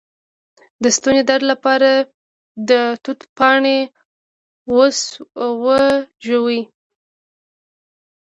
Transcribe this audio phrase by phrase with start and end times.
[0.83, 1.91] د ستوني درد لپاره
[2.69, 2.71] د
[3.03, 3.77] توت پاڼې
[5.65, 6.61] وژويئ